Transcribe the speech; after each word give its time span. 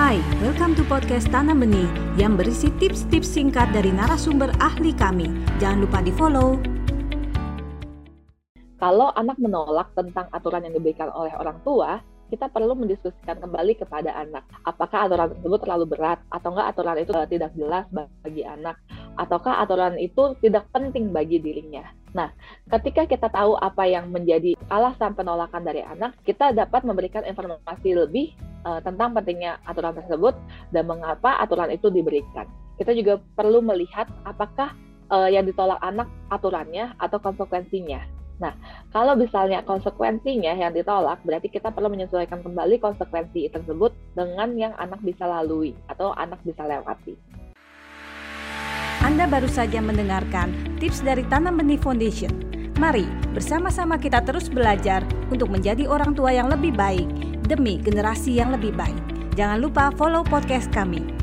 Hai, 0.00 0.16
welcome 0.40 0.72
to 0.80 0.84
podcast 0.88 1.28
Tanam 1.28 1.60
Benih 1.60 1.84
yang 2.16 2.32
berisi 2.32 2.72
tips-tips 2.80 3.36
singkat 3.36 3.68
dari 3.68 3.92
narasumber 3.92 4.48
ahli 4.56 4.96
kami. 4.96 5.28
Jangan 5.60 5.84
lupa 5.84 6.00
di-follow. 6.00 6.56
Kalau 8.80 9.12
anak 9.12 9.36
menolak 9.36 9.92
tentang 9.92 10.24
aturan 10.32 10.64
yang 10.64 10.72
diberikan 10.72 11.12
oleh 11.12 11.36
orang 11.36 11.60
tua, 11.68 12.00
kita 12.32 12.48
perlu 12.48 12.72
mendiskusikan 12.80 13.44
kembali 13.44 13.76
kepada 13.76 14.16
anak. 14.16 14.48
Apakah 14.64 15.04
aturan 15.04 15.36
tersebut 15.36 15.68
terlalu 15.68 15.84
berat 15.92 16.24
atau 16.32 16.48
enggak 16.48 16.68
aturan 16.72 16.96
itu 16.96 17.12
tidak 17.36 17.50
jelas 17.52 17.84
bagi 17.92 18.40
anak 18.48 18.80
ataukah 19.20 19.60
aturan 19.60 20.00
itu 20.00 20.32
tidak 20.40 20.64
penting 20.72 21.12
bagi 21.12 21.44
dirinya. 21.44 21.84
Nah, 22.16 22.32
ketika 22.72 23.04
kita 23.04 23.28
tahu 23.28 23.52
apa 23.60 23.84
yang 23.84 24.08
menjadi 24.08 24.56
alasan 24.72 25.12
penolakan 25.12 25.60
dari 25.60 25.84
anak, 25.84 26.16
kita 26.24 26.56
dapat 26.56 26.88
memberikan 26.88 27.20
informasi 27.28 27.92
lebih 27.92 28.32
uh, 28.64 28.80
tentang 28.80 29.14
pentingnya 29.16 29.60
aturan 29.64 29.96
tersebut 29.96 30.34
dan 30.74 30.84
mengapa 30.88 31.38
aturan 31.40 31.70
itu 31.72 31.88
diberikan. 31.88 32.48
Kita 32.80 32.96
juga 32.96 33.20
perlu 33.36 33.60
melihat 33.60 34.08
apakah 34.24 34.72
uh, 35.12 35.28
yang 35.28 35.44
ditolak 35.44 35.80
anak 35.84 36.08
aturannya 36.32 36.96
atau 36.96 37.20
konsekuensinya. 37.20 38.00
Nah, 38.40 38.56
kalau 38.88 39.12
misalnya 39.20 39.60
konsekuensinya 39.60 40.56
yang 40.56 40.72
ditolak, 40.72 41.20
berarti 41.28 41.52
kita 41.52 41.68
perlu 41.68 41.92
menyesuaikan 41.92 42.40
kembali 42.40 42.80
konsekuensi 42.80 43.52
tersebut 43.52 43.92
dengan 44.16 44.56
yang 44.56 44.72
anak 44.80 44.96
bisa 45.04 45.28
lalui 45.28 45.76
atau 45.92 46.16
anak 46.16 46.40
bisa 46.40 46.64
lewati. 46.64 47.20
Anda 49.04 49.28
baru 49.28 49.48
saja 49.48 49.84
mendengarkan 49.84 50.52
tips 50.80 51.04
dari 51.04 51.24
Tanam 51.28 51.60
Benih 51.60 51.80
Foundation. 51.80 52.32
Mari 52.80 53.04
bersama-sama 53.36 54.00
kita 54.00 54.24
terus 54.24 54.48
belajar 54.48 55.04
untuk 55.28 55.52
menjadi 55.52 55.84
orang 55.84 56.16
tua 56.16 56.32
yang 56.32 56.48
lebih 56.48 56.72
baik 56.72 57.08
demi 57.50 57.82
generasi 57.82 58.38
yang 58.38 58.54
lebih 58.54 58.70
baik. 58.78 59.02
Jangan 59.34 59.58
lupa 59.58 59.90
follow 59.98 60.22
podcast 60.22 60.70
kami 60.70 61.19